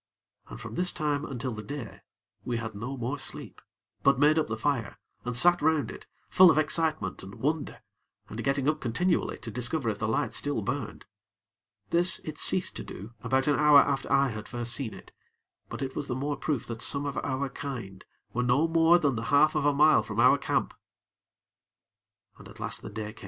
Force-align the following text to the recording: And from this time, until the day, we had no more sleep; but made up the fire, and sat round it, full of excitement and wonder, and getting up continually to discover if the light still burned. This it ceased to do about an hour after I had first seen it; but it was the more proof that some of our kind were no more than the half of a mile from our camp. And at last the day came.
And 0.47 0.59
from 0.59 0.73
this 0.73 0.91
time, 0.91 1.25
until 1.25 1.51
the 1.51 1.61
day, 1.61 1.99
we 2.43 2.57
had 2.57 2.73
no 2.73 2.97
more 2.97 3.19
sleep; 3.19 3.61
but 4.01 4.17
made 4.17 4.39
up 4.39 4.47
the 4.47 4.57
fire, 4.57 4.97
and 5.25 5.37
sat 5.37 5.61
round 5.61 5.91
it, 5.91 6.07
full 6.27 6.49
of 6.49 6.57
excitement 6.57 7.21
and 7.21 7.35
wonder, 7.35 7.83
and 8.27 8.43
getting 8.43 8.67
up 8.67 8.81
continually 8.81 9.37
to 9.37 9.51
discover 9.51 9.89
if 9.91 9.99
the 9.99 10.07
light 10.07 10.33
still 10.33 10.63
burned. 10.63 11.05
This 11.91 12.17
it 12.23 12.39
ceased 12.39 12.75
to 12.77 12.83
do 12.83 13.13
about 13.21 13.45
an 13.47 13.57
hour 13.59 13.81
after 13.81 14.11
I 14.11 14.29
had 14.29 14.47
first 14.47 14.73
seen 14.73 14.95
it; 14.95 15.11
but 15.69 15.83
it 15.83 15.95
was 15.95 16.07
the 16.07 16.15
more 16.15 16.35
proof 16.35 16.65
that 16.65 16.81
some 16.81 17.05
of 17.05 17.15
our 17.23 17.47
kind 17.49 18.03
were 18.33 18.41
no 18.41 18.67
more 18.67 18.97
than 18.97 19.13
the 19.13 19.25
half 19.25 19.53
of 19.53 19.65
a 19.65 19.73
mile 19.75 20.01
from 20.01 20.19
our 20.19 20.39
camp. 20.39 20.73
And 22.39 22.47
at 22.47 22.59
last 22.59 22.81
the 22.81 22.89
day 22.89 23.13
came. 23.13 23.19